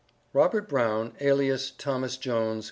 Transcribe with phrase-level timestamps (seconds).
[0.33, 2.59] ROBERT BROWN, ALIAS THOMAS JONES.